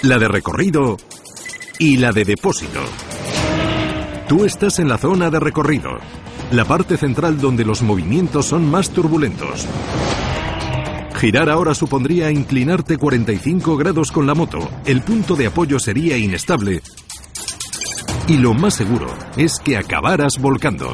la 0.00 0.18
de 0.18 0.28
recorrido 0.28 0.96
y 1.78 1.98
la 1.98 2.12
de 2.12 2.24
depósito. 2.24 2.80
Tú 4.26 4.46
estás 4.46 4.78
en 4.78 4.88
la 4.88 4.96
zona 4.96 5.28
de 5.28 5.38
recorrido, 5.38 5.90
la 6.50 6.64
parte 6.64 6.96
central 6.96 7.38
donde 7.38 7.66
los 7.66 7.82
movimientos 7.82 8.46
son 8.46 8.70
más 8.70 8.88
turbulentos. 8.88 9.66
Girar 11.16 11.48
ahora 11.50 11.74
supondría 11.74 12.30
inclinarte 12.30 12.98
45 12.98 13.76
grados 13.76 14.12
con 14.12 14.26
la 14.26 14.34
moto, 14.34 14.58
el 14.84 15.02
punto 15.02 15.34
de 15.34 15.46
apoyo 15.46 15.78
sería 15.78 16.16
inestable 16.16 16.82
y 18.28 18.38
lo 18.38 18.54
más 18.54 18.74
seguro 18.74 19.06
es 19.36 19.58
que 19.58 19.76
acabaras 19.76 20.38
volcando. 20.38 20.92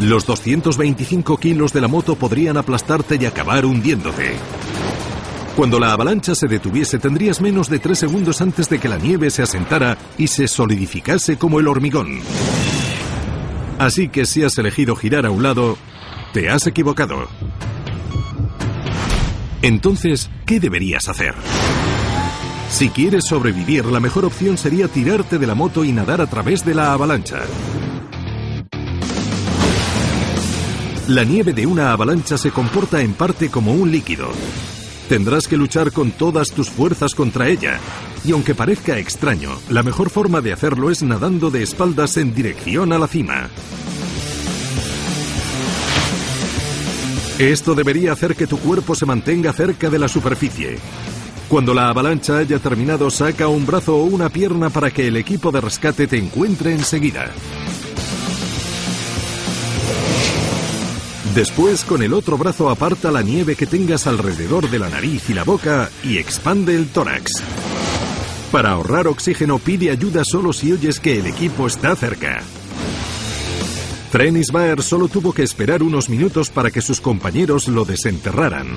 Los 0.00 0.26
225 0.26 1.36
kilos 1.36 1.72
de 1.72 1.80
la 1.80 1.88
moto 1.88 2.16
podrían 2.16 2.56
aplastarte 2.56 3.16
y 3.20 3.26
acabar 3.26 3.64
hundiéndote. 3.64 4.36
Cuando 5.56 5.78
la 5.78 5.92
avalancha 5.92 6.34
se 6.34 6.48
detuviese 6.48 6.98
tendrías 6.98 7.40
menos 7.40 7.68
de 7.68 7.78
3 7.78 7.98
segundos 7.98 8.40
antes 8.40 8.68
de 8.68 8.78
que 8.78 8.88
la 8.88 8.98
nieve 8.98 9.30
se 9.30 9.42
asentara 9.42 9.96
y 10.18 10.26
se 10.26 10.48
solidificase 10.48 11.38
como 11.38 11.60
el 11.60 11.68
hormigón. 11.68 12.20
Así 13.78 14.08
que 14.08 14.26
si 14.26 14.42
has 14.42 14.56
elegido 14.58 14.94
girar 14.96 15.26
a 15.26 15.30
un 15.30 15.42
lado, 15.42 15.76
te 16.32 16.50
has 16.50 16.66
equivocado. 16.66 17.28
Entonces, 19.64 20.28
¿qué 20.44 20.60
deberías 20.60 21.08
hacer? 21.08 21.34
Si 22.68 22.90
quieres 22.90 23.24
sobrevivir, 23.26 23.86
la 23.86 23.98
mejor 23.98 24.26
opción 24.26 24.58
sería 24.58 24.88
tirarte 24.88 25.38
de 25.38 25.46
la 25.46 25.54
moto 25.54 25.84
y 25.84 25.92
nadar 25.92 26.20
a 26.20 26.26
través 26.26 26.66
de 26.66 26.74
la 26.74 26.92
avalancha. 26.92 27.40
La 31.08 31.24
nieve 31.24 31.54
de 31.54 31.66
una 31.66 31.92
avalancha 31.92 32.36
se 32.36 32.50
comporta 32.50 33.00
en 33.00 33.14
parte 33.14 33.48
como 33.48 33.72
un 33.72 33.90
líquido. 33.90 34.28
Tendrás 35.08 35.48
que 35.48 35.56
luchar 35.56 35.92
con 35.92 36.10
todas 36.10 36.50
tus 36.50 36.68
fuerzas 36.68 37.14
contra 37.14 37.48
ella. 37.48 37.80
Y 38.22 38.32
aunque 38.32 38.54
parezca 38.54 38.98
extraño, 38.98 39.48
la 39.70 39.82
mejor 39.82 40.10
forma 40.10 40.42
de 40.42 40.52
hacerlo 40.52 40.90
es 40.90 41.02
nadando 41.02 41.50
de 41.50 41.62
espaldas 41.62 42.18
en 42.18 42.34
dirección 42.34 42.92
a 42.92 42.98
la 42.98 43.08
cima. 43.08 43.48
Esto 47.38 47.74
debería 47.74 48.12
hacer 48.12 48.36
que 48.36 48.46
tu 48.46 48.58
cuerpo 48.58 48.94
se 48.94 49.06
mantenga 49.06 49.52
cerca 49.52 49.90
de 49.90 49.98
la 49.98 50.06
superficie. 50.06 50.78
Cuando 51.48 51.74
la 51.74 51.88
avalancha 51.88 52.38
haya 52.38 52.60
terminado, 52.60 53.10
saca 53.10 53.48
un 53.48 53.66
brazo 53.66 53.96
o 53.96 54.04
una 54.04 54.28
pierna 54.28 54.70
para 54.70 54.92
que 54.92 55.08
el 55.08 55.16
equipo 55.16 55.50
de 55.50 55.60
rescate 55.60 56.06
te 56.06 56.16
encuentre 56.16 56.72
enseguida. 56.72 57.30
Después, 61.34 61.82
con 61.82 62.04
el 62.04 62.14
otro 62.14 62.38
brazo 62.38 62.70
aparta 62.70 63.10
la 63.10 63.22
nieve 63.22 63.56
que 63.56 63.66
tengas 63.66 64.06
alrededor 64.06 64.70
de 64.70 64.78
la 64.78 64.88
nariz 64.88 65.28
y 65.28 65.34
la 65.34 65.42
boca 65.42 65.90
y 66.04 66.18
expande 66.18 66.76
el 66.76 66.86
tórax. 66.86 67.42
Para 68.52 68.70
ahorrar 68.70 69.08
oxígeno, 69.08 69.58
pide 69.58 69.90
ayuda 69.90 70.22
solo 70.24 70.52
si 70.52 70.70
oyes 70.70 71.00
que 71.00 71.18
el 71.18 71.26
equipo 71.26 71.66
está 71.66 71.96
cerca. 71.96 72.40
Trenis 74.14 74.52
Baer 74.52 74.80
solo 74.80 75.08
tuvo 75.08 75.32
que 75.32 75.42
esperar 75.42 75.82
unos 75.82 76.08
minutos 76.08 76.48
para 76.48 76.70
que 76.70 76.80
sus 76.80 77.00
compañeros 77.00 77.66
lo 77.66 77.84
desenterraran. 77.84 78.68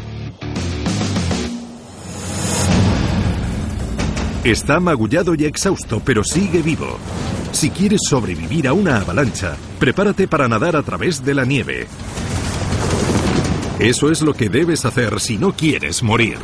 Está 4.43 4.79
magullado 4.79 5.35
y 5.35 5.45
exhausto, 5.45 6.01
pero 6.03 6.23
sigue 6.23 6.63
vivo. 6.63 6.97
Si 7.51 7.69
quieres 7.69 8.01
sobrevivir 8.09 8.67
a 8.67 8.73
una 8.73 8.97
avalancha, 8.97 9.55
prepárate 9.77 10.27
para 10.27 10.47
nadar 10.47 10.75
a 10.75 10.81
través 10.81 11.23
de 11.23 11.35
la 11.35 11.45
nieve. 11.45 11.85
Eso 13.77 14.09
es 14.09 14.23
lo 14.23 14.33
que 14.33 14.49
debes 14.49 14.85
hacer 14.85 15.19
si 15.19 15.37
no 15.37 15.53
quieres 15.53 16.01
morir. 16.01 16.39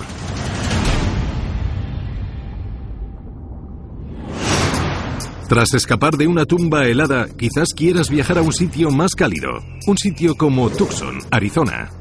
Tras 5.47 5.73
escapar 5.73 6.17
de 6.17 6.27
una 6.27 6.45
tumba 6.45 6.85
helada, 6.85 7.27
quizás 7.37 7.69
quieras 7.75 8.09
viajar 8.09 8.37
a 8.37 8.41
un 8.41 8.53
sitio 8.53 8.89
más 8.91 9.13
cálido, 9.13 9.49
un 9.87 9.97
sitio 9.97 10.35
como 10.35 10.69
Tucson, 10.69 11.19
Arizona. 11.31 11.91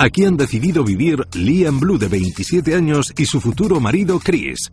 Aquí 0.00 0.24
han 0.24 0.36
decidido 0.36 0.84
vivir 0.84 1.26
Liam 1.34 1.80
Blue 1.80 1.98
de 1.98 2.06
27 2.06 2.74
años 2.76 3.12
y 3.16 3.26
su 3.26 3.40
futuro 3.40 3.80
marido 3.80 4.20
Chris. 4.20 4.70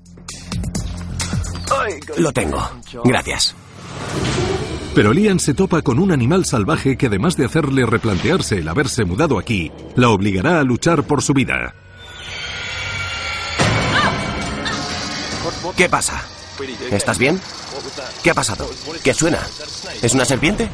Lo 2.17 2.31
tengo. 2.31 2.59
Gracias. 3.03 3.55
Pero 4.93 5.11
Liam 5.11 5.39
se 5.39 5.53
topa 5.53 5.81
con 5.81 5.99
un 5.99 6.11
animal 6.11 6.45
salvaje 6.45 6.95
que 6.95 7.07
además 7.07 7.35
de 7.35 7.45
hacerle 7.45 7.85
replantearse 7.85 8.59
el 8.59 8.67
haberse 8.67 9.03
mudado 9.03 9.39
aquí, 9.39 9.71
la 9.95 10.09
obligará 10.09 10.59
a 10.59 10.63
luchar 10.63 11.03
por 11.03 11.21
su 11.21 11.33
vida. 11.33 11.73
¿Qué 15.75 15.89
pasa? 15.89 16.23
¿Estás 16.91 17.17
bien? 17.17 17.39
¿Qué 18.23 18.31
ha 18.31 18.33
pasado? 18.33 18.69
¿Qué 19.03 19.13
suena? 19.13 19.39
¿Es 20.01 20.13
una 20.13 20.25
serpiente? 20.25 20.69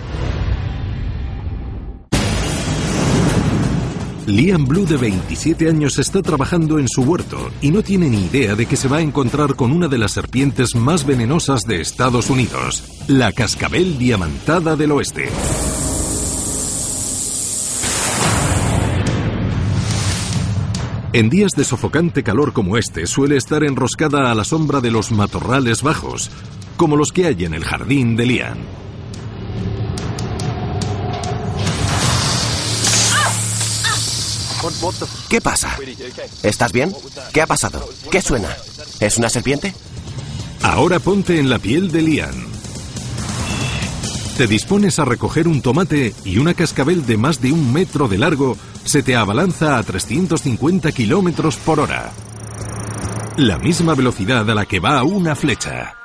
Liam 4.27 4.65
Blue, 4.65 4.85
de 4.85 4.97
27 4.97 5.67
años, 5.67 5.97
está 5.97 6.21
trabajando 6.21 6.77
en 6.77 6.87
su 6.87 7.01
huerto 7.01 7.51
y 7.61 7.71
no 7.71 7.81
tiene 7.81 8.07
ni 8.07 8.25
idea 8.25 8.55
de 8.55 8.65
que 8.65 8.77
se 8.77 8.87
va 8.87 8.97
a 8.97 9.01
encontrar 9.01 9.55
con 9.55 9.71
una 9.71 9.87
de 9.87 9.97
las 9.97 10.11
serpientes 10.11 10.75
más 10.75 11.05
venenosas 11.05 11.61
de 11.63 11.81
Estados 11.81 12.29
Unidos, 12.29 12.83
la 13.07 13.31
cascabel 13.31 13.97
diamantada 13.97 14.75
del 14.75 14.91
oeste. 14.91 15.29
En 21.13 21.29
días 21.29 21.51
de 21.57 21.65
sofocante 21.65 22.23
calor 22.23 22.53
como 22.53 22.77
este, 22.77 23.05
suele 23.05 23.35
estar 23.35 23.65
enroscada 23.65 24.31
a 24.31 24.35
la 24.35 24.45
sombra 24.45 24.79
de 24.79 24.91
los 24.91 25.11
matorrales 25.11 25.83
bajos, 25.83 26.31
como 26.77 26.95
los 26.95 27.11
que 27.11 27.25
hay 27.25 27.43
en 27.43 27.53
el 27.53 27.65
jardín 27.65 28.15
de 28.15 28.25
Liam. 28.25 28.57
¿Qué 35.27 35.41
pasa? 35.41 35.75
¿Estás 36.43 36.71
bien? 36.71 36.93
¿Qué 37.33 37.41
ha 37.41 37.47
pasado? 37.47 37.85
¿Qué 38.09 38.21
suena? 38.21 38.49
¿Es 39.01 39.17
una 39.17 39.27
serpiente? 39.27 39.73
Ahora 40.61 40.99
ponte 40.99 41.39
en 41.39 41.49
la 41.49 41.59
piel 41.59 41.91
de 41.91 42.03
Liam. 42.03 42.51
Te 44.37 44.47
dispones 44.47 44.97
a 44.97 45.05
recoger 45.05 45.49
un 45.49 45.61
tomate 45.61 46.13
y 46.23 46.37
una 46.37 46.53
cascabel 46.53 47.05
de 47.05 47.17
más 47.17 47.41
de 47.41 47.51
un 47.51 47.73
metro 47.73 48.07
de 48.07 48.17
largo 48.17 48.55
se 48.83 49.03
te 49.03 49.15
abalanza 49.15 49.77
a 49.77 49.83
350 49.83 50.91
kilómetros 50.91 51.57
por 51.57 51.79
hora. 51.79 52.11
La 53.37 53.57
misma 53.57 53.95
velocidad 53.95 54.49
a 54.49 54.55
la 54.55 54.65
que 54.65 54.79
va 54.79 55.03
una 55.03 55.35
flecha. 55.35 55.95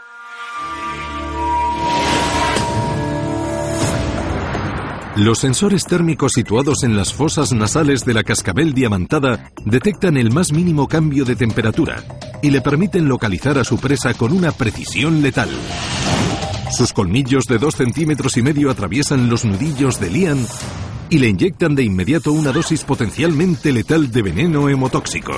Los 5.17 5.39
sensores 5.39 5.85
térmicos 5.85 6.33
situados 6.35 6.85
en 6.85 6.95
las 6.95 7.15
fosas 7.15 7.53
nasales 7.53 8.05
de 8.05 8.13
la 8.13 8.23
cascabel 8.23 8.75
diamantada 8.75 9.51
detectan 9.65 10.19
el 10.19 10.31
más 10.31 10.53
mínimo 10.53 10.89
cambio 10.89 11.25
de 11.25 11.35
temperatura 11.35 12.05
y 12.43 12.51
le 12.51 12.61
permiten 12.61 13.09
localizar 13.09 13.59
a 13.59 13.65
su 13.65 13.79
presa 13.79 14.13
con 14.13 14.33
una 14.33 14.53
precisión 14.53 15.23
letal. 15.23 15.49
Sus 16.71 16.93
colmillos 16.93 17.47
de 17.47 17.57
dos 17.57 17.77
centímetros 17.77 18.37
y 18.37 18.43
medio 18.43 18.71
atraviesan 18.71 19.31
los 19.31 19.47
nudillos 19.47 19.99
de 19.99 20.11
Lian 20.11 20.47
y 21.11 21.19
le 21.19 21.29
inyectan 21.29 21.75
de 21.75 21.85
inmediato 21.85 22.33
una 22.33 22.53
dosis 22.53 22.85
potencialmente 22.85 23.73
letal 23.73 24.11
de 24.11 24.23
veneno 24.23 24.69
hemotóxico. 24.69 25.33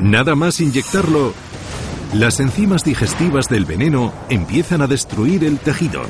Nada 0.00 0.34
más 0.34 0.60
inyectarlo, 0.60 1.34
las 2.14 2.40
enzimas 2.40 2.84
digestivas 2.84 3.48
del 3.48 3.66
veneno 3.66 4.12
empiezan 4.30 4.82
a 4.82 4.86
destruir 4.86 5.44
el 5.44 5.58
tejido 5.58 6.02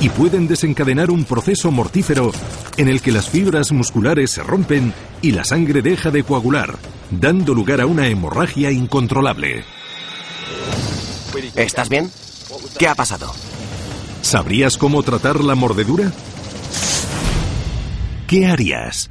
y 0.00 0.08
pueden 0.08 0.48
desencadenar 0.48 1.10
un 1.10 1.24
proceso 1.24 1.70
mortífero 1.70 2.32
en 2.76 2.88
el 2.88 3.00
que 3.00 3.12
las 3.12 3.28
fibras 3.28 3.70
musculares 3.70 4.32
se 4.32 4.42
rompen 4.42 4.92
y 5.22 5.32
la 5.32 5.44
sangre 5.44 5.82
deja 5.82 6.10
de 6.10 6.24
coagular, 6.24 6.76
dando 7.10 7.54
lugar 7.54 7.80
a 7.80 7.86
una 7.86 8.08
hemorragia 8.08 8.70
incontrolable. 8.70 9.64
¿Estás 11.54 11.88
bien? 11.88 12.10
¿Qué 12.78 12.88
ha 12.88 12.94
pasado? 12.94 13.32
¿Sabrías 14.30 14.78
cómo 14.78 15.02
tratar 15.02 15.42
la 15.42 15.56
mordedura? 15.56 16.12
¿Qué 18.28 18.46
harías? 18.46 19.10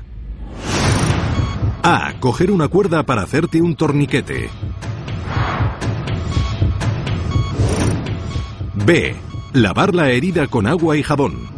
A. 1.83 2.13
Coger 2.21 2.51
una 2.51 2.69
cuerda 2.69 3.03
para 3.03 3.23
hacerte 3.23 3.61
un 3.61 3.75
torniquete. 3.75 4.49
B. 8.85 9.13
Lavar 9.51 9.93
la 9.93 10.09
herida 10.09 10.47
con 10.47 10.65
agua 10.65 10.95
y 10.95 11.03
jabón. 11.03 11.49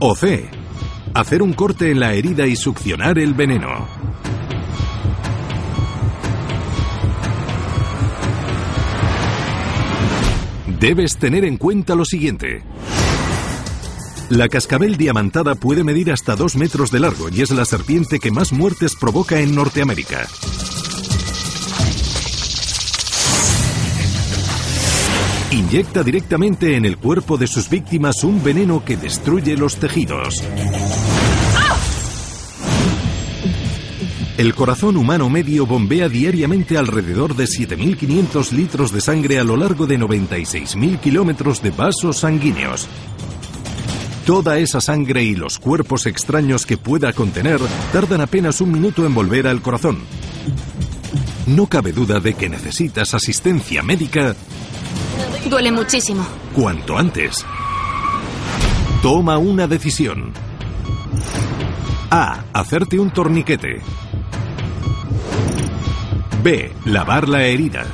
O 0.00 0.16
C. 0.16 0.50
Hacer 1.14 1.42
un 1.42 1.52
corte 1.52 1.92
en 1.92 2.00
la 2.00 2.12
herida 2.14 2.44
y 2.44 2.56
succionar 2.56 3.20
el 3.20 3.34
veneno. 3.34 3.99
Debes 10.80 11.18
tener 11.18 11.44
en 11.44 11.58
cuenta 11.58 11.94
lo 11.94 12.06
siguiente. 12.06 12.62
La 14.30 14.48
cascabel 14.48 14.96
diamantada 14.96 15.54
puede 15.54 15.84
medir 15.84 16.10
hasta 16.10 16.36
2 16.36 16.56
metros 16.56 16.90
de 16.90 17.00
largo 17.00 17.28
y 17.28 17.42
es 17.42 17.50
la 17.50 17.66
serpiente 17.66 18.18
que 18.18 18.30
más 18.30 18.50
muertes 18.50 18.96
provoca 18.98 19.40
en 19.40 19.54
Norteamérica. 19.54 20.26
Inyecta 25.50 26.02
directamente 26.02 26.74
en 26.76 26.86
el 26.86 26.96
cuerpo 26.96 27.36
de 27.36 27.46
sus 27.46 27.68
víctimas 27.68 28.24
un 28.24 28.42
veneno 28.42 28.82
que 28.82 28.96
destruye 28.96 29.58
los 29.58 29.76
tejidos. 29.76 30.42
El 34.40 34.54
corazón 34.54 34.96
humano 34.96 35.28
medio 35.28 35.66
bombea 35.66 36.08
diariamente 36.08 36.78
alrededor 36.78 37.36
de 37.36 37.44
7.500 37.44 38.52
litros 38.52 38.90
de 38.90 39.02
sangre 39.02 39.38
a 39.38 39.44
lo 39.44 39.54
largo 39.54 39.86
de 39.86 39.98
96.000 39.98 40.98
kilómetros 40.98 41.60
de 41.60 41.70
vasos 41.70 42.20
sanguíneos. 42.20 42.88
Toda 44.24 44.56
esa 44.56 44.80
sangre 44.80 45.22
y 45.22 45.36
los 45.36 45.58
cuerpos 45.58 46.06
extraños 46.06 46.64
que 46.64 46.78
pueda 46.78 47.12
contener 47.12 47.60
tardan 47.92 48.22
apenas 48.22 48.62
un 48.62 48.72
minuto 48.72 49.04
en 49.04 49.12
volver 49.12 49.46
al 49.46 49.60
corazón. 49.60 49.98
No 51.46 51.66
cabe 51.66 51.92
duda 51.92 52.18
de 52.18 52.32
que 52.32 52.48
necesitas 52.48 53.12
asistencia 53.12 53.82
médica 53.82 54.34
Duele 55.50 55.70
muchísimo. 55.70 56.26
cuanto 56.54 56.96
antes. 56.96 57.44
Toma 59.02 59.36
una 59.36 59.66
decisión. 59.66 60.32
A. 62.10 62.42
Hacerte 62.54 62.98
un 62.98 63.10
torniquete. 63.10 63.82
B. 66.42 66.72
Lavar 66.86 67.28
la 67.28 67.44
herida. 67.44 67.84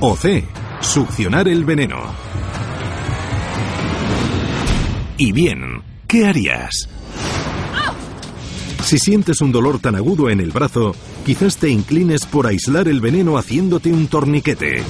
O 0.00 0.16
C. 0.16 0.44
Succionar 0.80 1.46
el 1.46 1.64
veneno. 1.64 1.96
Y 5.16 5.32
bien, 5.32 5.82
¿qué 6.08 6.26
harías? 6.26 6.88
Si 8.82 8.98
sientes 8.98 9.40
un 9.40 9.52
dolor 9.52 9.78
tan 9.78 9.94
agudo 9.94 10.28
en 10.28 10.40
el 10.40 10.50
brazo, 10.50 10.94
quizás 11.24 11.56
te 11.56 11.68
inclines 11.68 12.26
por 12.26 12.46
aislar 12.46 12.88
el 12.88 13.00
veneno 13.00 13.38
haciéndote 13.38 13.92
un 13.92 14.08
torniquete. 14.08 14.82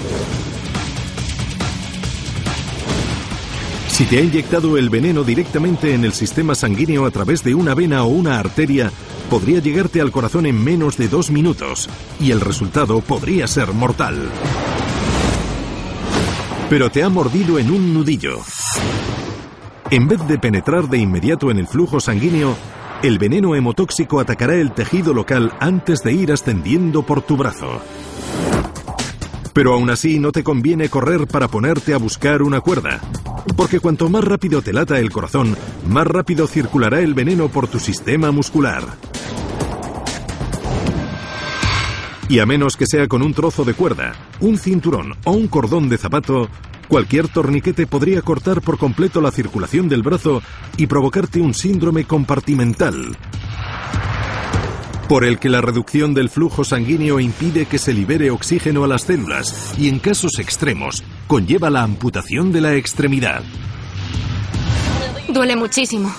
Si 3.89 4.05
te 4.05 4.19
ha 4.19 4.21
inyectado 4.21 4.77
el 4.77 4.91
veneno 4.91 5.25
directamente 5.25 5.95
en 5.95 6.05
el 6.05 6.13
sistema 6.13 6.55
sanguíneo 6.55 7.07
a 7.07 7.11
través 7.11 7.43
de 7.43 7.55
una 7.55 7.75
vena 7.75 8.05
o 8.05 8.09
una 8.09 8.39
arteria, 8.39 8.93
podría 9.31 9.61
llegarte 9.61 10.01
al 10.01 10.13
corazón 10.13 10.47
en 10.47 10.63
menos 10.63 10.97
de 10.97 11.09
dos 11.09 11.31
minutos 11.31 11.89
y 12.21 12.31
el 12.31 12.41
resultado 12.41 13.01
podría 13.01 13.47
ser 13.47 13.73
mortal. 13.73 14.31
Pero 16.71 16.91
te 16.91 17.03
ha 17.03 17.09
mordido 17.09 17.59
en 17.59 17.71
un 17.71 17.95
nudillo. 17.95 18.39
En 19.91 20.09
vez 20.09 20.27
de 20.27 20.39
penetrar 20.39 20.89
de 20.89 20.99
inmediato 20.99 21.51
en 21.51 21.59
el 21.59 21.67
flujo 21.67 22.01
sanguíneo, 22.01 22.57
el 23.03 23.19
veneno 23.19 23.55
hemotóxico 23.55 24.19
atacará 24.19 24.55
el 24.55 24.73
tejido 24.73 25.15
local 25.15 25.53
antes 25.61 26.03
de 26.03 26.13
ir 26.13 26.33
ascendiendo 26.33 27.03
por 27.03 27.23
tu 27.23 27.37
brazo. 27.37 27.81
Pero 29.53 29.75
aún 29.75 29.91
así 29.91 30.19
no 30.19 30.33
te 30.33 30.43
conviene 30.43 30.89
correr 30.89 31.27
para 31.27 31.49
ponerte 31.49 31.95
a 31.95 31.99
buscar 31.99 32.43
una 32.43 32.61
cuerda, 32.61 33.01
porque 33.55 33.81
cuanto 33.81 34.09
más 34.09 34.25
rápido 34.25 34.63
te 34.63 34.73
lata 34.73 34.99
el 34.99 35.11
corazón, 35.11 35.57
más 35.89 36.07
rápido 36.07 36.47
circulará 36.47 37.01
el 37.01 37.15
veneno 37.15 37.49
por 37.49 37.69
tu 37.69 37.79
sistema 37.79 38.31
muscular. 38.33 38.85
Y 42.29 42.41
a 42.41 42.47
menos 42.47 42.77
que 42.77 42.87
sea 42.87 43.07
con 43.07 43.23
un 43.23 43.35
trozo 43.35 43.65
de 43.65 43.75
cuerda, 43.75 44.15
un 44.41 44.59
cinturón 44.59 45.15
o 45.25 45.31
un 45.31 45.47
cordón 45.47 45.89
de 45.89 45.97
zapato, 45.97 46.49
cualquier 46.89 47.29
torniquete 47.29 47.87
podría 47.87 48.21
cortar 48.23 48.63
por 48.63 48.79
completo 48.79 49.21
la 49.21 49.31
circulación 49.31 49.89
del 49.89 50.03
brazo 50.03 50.43
y 50.77 50.87
provocarte 50.87 51.41
un 51.41 51.55
síndrome 51.55 52.05
compartimental, 52.05 53.17
por 55.09 55.25
el 55.25 55.39
que 55.39 55.49
la 55.49 55.61
reducción 55.61 56.15
del 56.15 56.31
flujo 56.31 56.65
sanguíneo 56.65 57.21
impide 57.21 57.67
que 57.67 57.79
se 57.79 57.93
libere 57.93 58.31
oxígeno 58.31 58.85
a 58.85 58.89
las 58.89 59.03
células 59.03 59.75
y 59.79 59.89
en 59.89 59.99
casos 59.99 60.39
extremos 60.39 61.03
conlleva 61.27 61.71
la 61.71 61.83
amputación 61.83 62.53
de 62.53 62.61
la 62.61 62.75
extremidad. 62.75 63.43
Duele 65.29 65.57
muchísimo. 65.57 66.13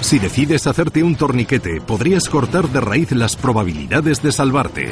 Si 0.00 0.18
decides 0.18 0.66
hacerte 0.66 1.02
un 1.02 1.14
torniquete, 1.14 1.80
podrías 1.80 2.28
cortar 2.28 2.68
de 2.68 2.80
raíz 2.80 3.12
las 3.12 3.36
probabilidades 3.36 4.22
de 4.22 4.32
salvarte. 4.32 4.90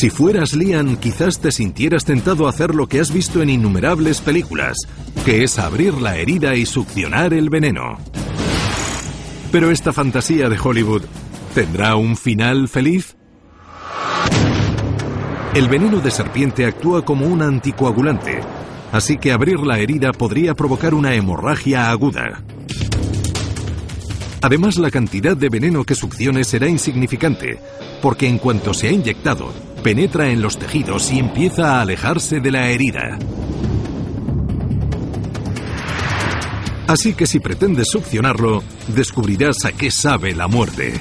Si 0.00 0.08
fueras 0.08 0.54
Lian, 0.54 0.96
quizás 0.96 1.40
te 1.40 1.52
sintieras 1.52 2.06
tentado 2.06 2.46
a 2.46 2.48
hacer 2.48 2.74
lo 2.74 2.86
que 2.86 3.00
has 3.00 3.12
visto 3.12 3.42
en 3.42 3.50
innumerables 3.50 4.22
películas, 4.22 4.78
que 5.26 5.44
es 5.44 5.58
abrir 5.58 5.92
la 6.00 6.16
herida 6.16 6.54
y 6.54 6.64
succionar 6.64 7.34
el 7.34 7.50
veneno. 7.50 7.98
Pero 9.52 9.70
esta 9.70 9.92
fantasía 9.92 10.48
de 10.48 10.58
Hollywood 10.58 11.02
tendrá 11.54 11.96
un 11.96 12.16
final 12.16 12.68
feliz? 12.68 13.14
El 15.52 15.68
veneno 15.68 16.00
de 16.00 16.10
serpiente 16.10 16.64
actúa 16.64 17.04
como 17.04 17.26
un 17.26 17.42
anticoagulante, 17.42 18.40
así 18.92 19.18
que 19.18 19.32
abrir 19.32 19.60
la 19.60 19.80
herida 19.80 20.12
podría 20.12 20.54
provocar 20.54 20.94
una 20.94 21.14
hemorragia 21.14 21.90
aguda. 21.90 22.42
Además, 24.40 24.78
la 24.78 24.90
cantidad 24.90 25.36
de 25.36 25.50
veneno 25.50 25.84
que 25.84 25.94
succione 25.94 26.44
será 26.44 26.70
insignificante, 26.70 27.60
porque 28.00 28.26
en 28.26 28.38
cuanto 28.38 28.72
se 28.72 28.88
ha 28.88 28.92
inyectado, 28.92 29.52
penetra 29.82 30.30
en 30.30 30.42
los 30.42 30.58
tejidos 30.58 31.10
y 31.10 31.18
empieza 31.18 31.76
a 31.76 31.80
alejarse 31.82 32.40
de 32.40 32.50
la 32.50 32.68
herida. 32.68 33.18
Así 36.86 37.14
que 37.14 37.26
si 37.26 37.38
pretendes 37.38 37.88
succionarlo, 37.88 38.64
descubrirás 38.88 39.64
a 39.64 39.72
qué 39.72 39.90
sabe 39.90 40.34
la 40.34 40.48
muerte. 40.48 41.00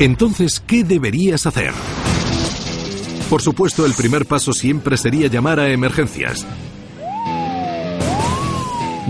Entonces, 0.00 0.60
¿qué 0.64 0.84
deberías 0.84 1.46
hacer? 1.46 1.72
Por 3.28 3.42
supuesto, 3.42 3.84
el 3.84 3.94
primer 3.94 4.26
paso 4.26 4.52
siempre 4.52 4.96
sería 4.96 5.28
llamar 5.28 5.60
a 5.60 5.70
emergencias. 5.70 6.46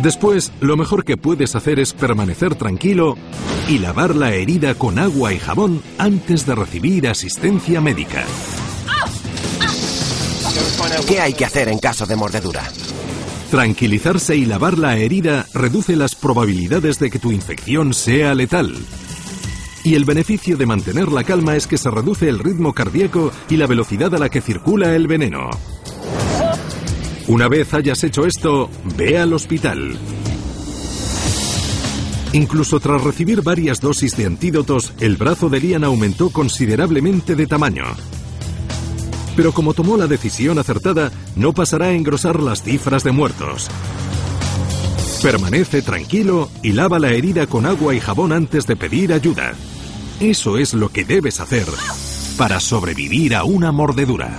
Después, 0.03 0.53
lo 0.61 0.77
mejor 0.77 1.05
que 1.05 1.17
puedes 1.17 1.57
hacer 1.57 1.81
es 1.81 1.93
permanecer 1.93 2.55
tranquilo 2.55 3.17
y 3.69 3.79
lavar 3.79 4.15
la 4.15 4.33
herida 4.33 4.75
con 4.75 4.99
agua 4.99 5.33
y 5.33 5.39
jabón 5.39 5.83
antes 5.99 6.47
de 6.47 6.55
recibir 6.55 7.09
asistencia 7.09 7.81
médica. 7.81 8.25
¿Qué 11.09 11.21
hay 11.21 11.33
que 11.33 11.45
hacer 11.45 11.69
en 11.69 11.79
caso 11.79 12.07
de 12.07 12.15
mordedura? 12.15 12.63
Tranquilizarse 13.51 14.37
y 14.37 14.45
lavar 14.45 14.79
la 14.79 14.97
herida 14.97 15.47
reduce 15.53 15.97
las 15.97 16.15
probabilidades 16.15 16.99
de 17.01 17.11
que 17.11 17.19
tu 17.19 17.33
infección 17.33 17.93
sea 17.93 18.35
letal. 18.35 18.77
Y 19.83 19.95
el 19.95 20.05
beneficio 20.05 20.57
de 20.57 20.67
mantener 20.67 21.11
la 21.11 21.25
calma 21.25 21.57
es 21.57 21.67
que 21.67 21.79
se 21.79 21.91
reduce 21.91 22.29
el 22.29 22.39
ritmo 22.39 22.73
cardíaco 22.73 23.33
y 23.49 23.57
la 23.57 23.67
velocidad 23.67 24.15
a 24.15 24.19
la 24.19 24.29
que 24.29 24.43
circula 24.43 24.95
el 24.95 25.07
veneno. 25.09 25.51
Una 27.29 27.47
vez 27.47 27.75
hayas 27.75 28.03
hecho 28.05 28.25
esto, 28.25 28.71
ve 28.97 29.19
al 29.19 29.35
hospital. 29.35 29.99
Incluso 32.33 32.81
tras 32.81 33.05
recibir 33.05 33.43
varias 33.43 33.83
dosis 33.83 34.17
de 34.17 34.25
antídotos, 34.25 34.95
el 34.99 35.19
brazo 35.19 35.51
de 35.51 35.61
Lian 35.61 35.85
aumentó 35.85 36.31
considerablemente 36.31 37.37
de 37.37 37.47
tamaño. 37.47 37.85
Pero 39.37 39.53
como 39.53 39.75
tomó 39.75 39.99
la 39.99 40.07
decisión 40.07 40.59
acertada, 40.59 41.13
no 41.37 41.53
pasará 41.53 41.87
a 41.87 41.93
engrosar 41.93 42.43
las 42.43 42.63
cifras 42.63 43.05
de 43.05 43.13
muertos. 43.13 43.69
Permanece 45.23 45.83
tranquilo 45.83 46.49
y 46.63 46.73
lava 46.73 46.99
la 46.99 47.11
herida 47.11 47.47
con 47.47 47.67
agua 47.67 47.95
y 47.95 48.01
jabón 48.01 48.33
antes 48.33 48.67
de 48.67 48.77
pedir 48.77 49.13
ayuda. 49.13 49.53
Eso 50.19 50.57
es 50.57 50.73
lo 50.73 50.89
que 50.89 51.05
debes 51.05 51.41
hacer 51.41 51.67
para 52.39 52.59
sobrevivir 52.59 53.35
a 53.35 53.45
una 53.45 53.71
mordedura. 53.71 54.31